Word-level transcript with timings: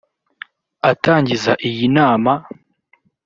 Atangiza 0.91 1.51
iyi 1.69 1.85
nama 1.95 2.33